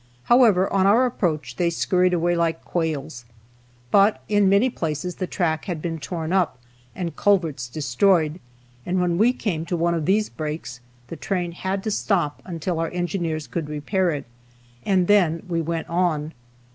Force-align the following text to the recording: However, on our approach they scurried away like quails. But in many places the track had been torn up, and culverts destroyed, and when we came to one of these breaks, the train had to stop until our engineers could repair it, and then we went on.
However, 0.23 0.67
on 0.73 0.87
our 0.87 1.05
approach 1.05 1.57
they 1.57 1.69
scurried 1.69 2.11
away 2.15 2.35
like 2.35 2.65
quails. 2.65 3.23
But 3.91 4.23
in 4.27 4.49
many 4.49 4.67
places 4.71 5.13
the 5.17 5.27
track 5.27 5.65
had 5.65 5.79
been 5.79 5.99
torn 5.99 6.33
up, 6.33 6.57
and 6.95 7.15
culverts 7.15 7.67
destroyed, 7.67 8.39
and 8.83 8.99
when 8.99 9.19
we 9.19 9.31
came 9.31 9.63
to 9.67 9.77
one 9.77 9.93
of 9.93 10.07
these 10.07 10.27
breaks, 10.27 10.79
the 11.09 11.15
train 11.15 11.51
had 11.51 11.83
to 11.83 11.91
stop 11.91 12.41
until 12.45 12.79
our 12.79 12.89
engineers 12.89 13.45
could 13.45 13.69
repair 13.69 14.09
it, 14.09 14.25
and 14.87 15.05
then 15.05 15.43
we 15.47 15.61
went 15.61 15.87
on. 15.87 16.33